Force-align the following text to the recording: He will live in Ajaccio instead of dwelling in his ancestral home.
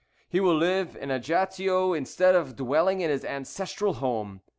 He 0.27 0.39
will 0.39 0.55
live 0.57 0.95
in 0.95 1.11
Ajaccio 1.11 1.93
instead 1.93 2.33
of 2.33 2.55
dwelling 2.55 3.01
in 3.01 3.11
his 3.11 3.23
ancestral 3.23 3.93
home. 3.93 4.41